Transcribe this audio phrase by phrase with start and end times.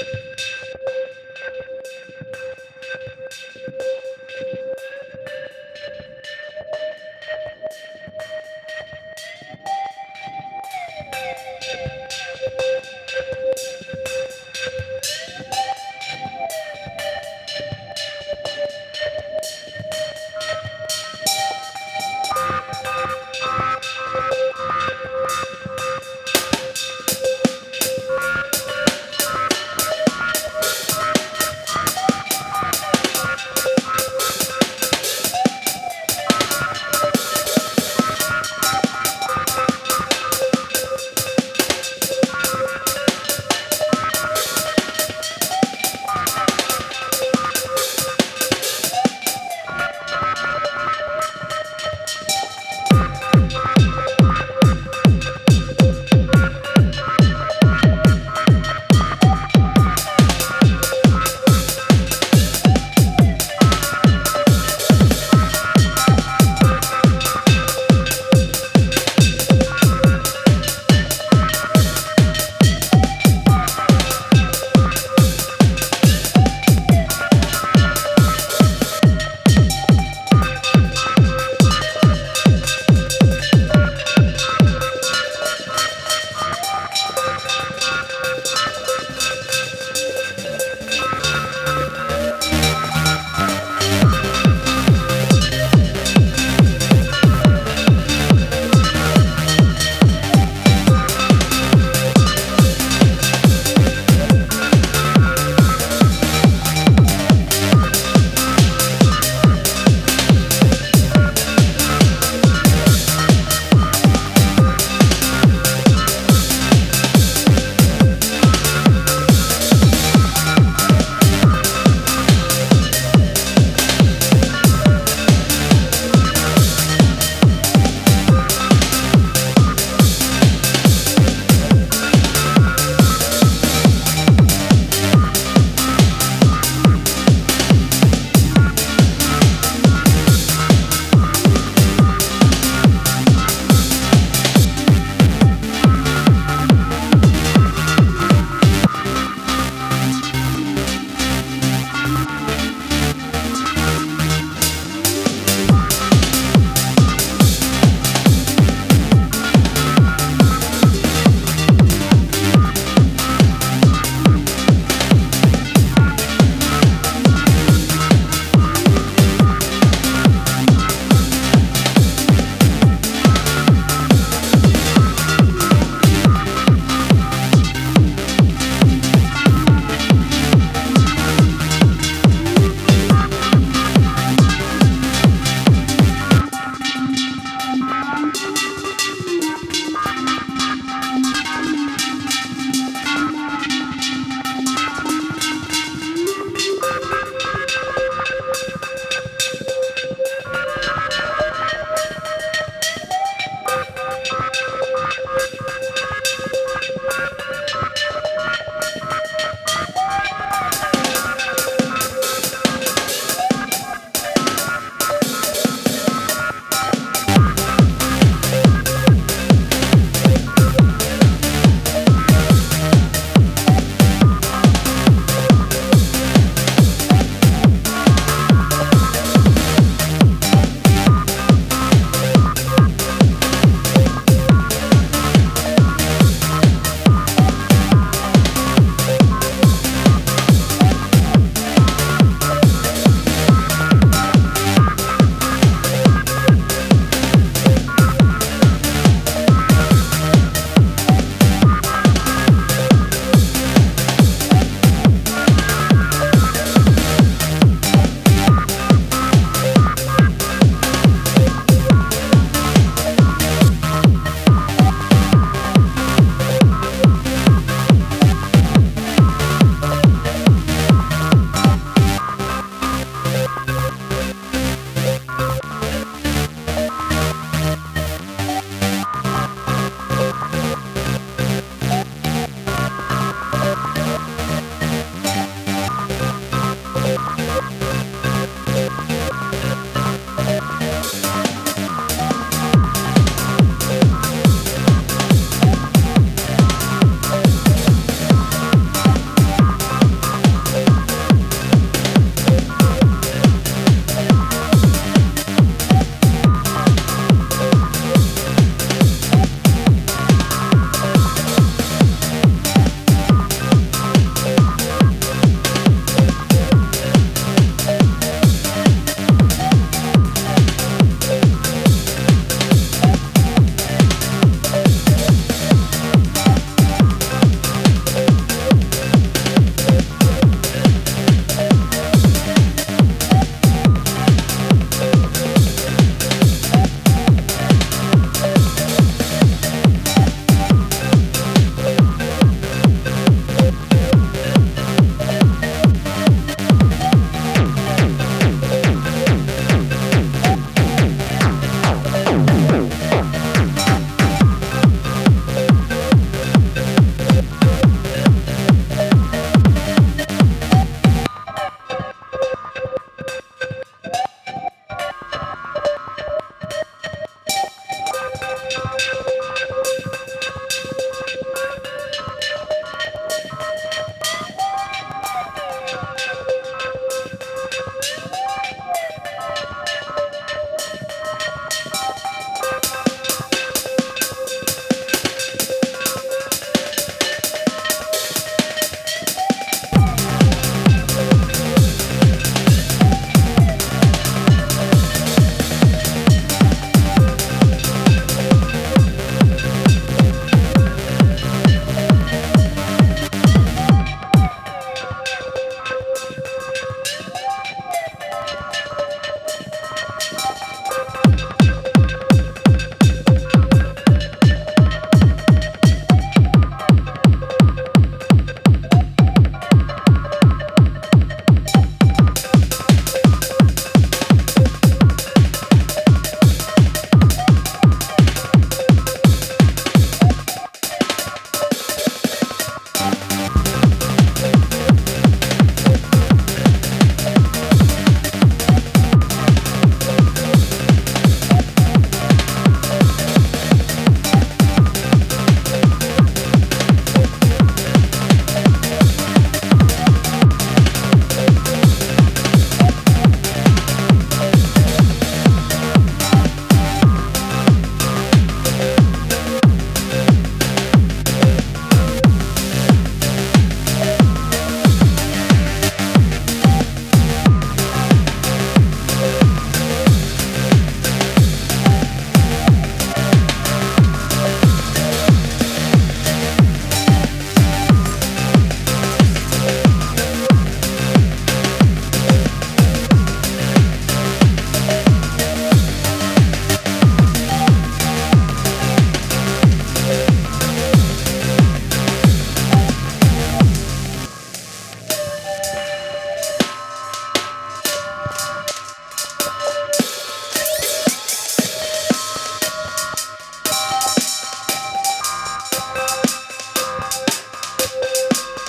[0.00, 0.20] you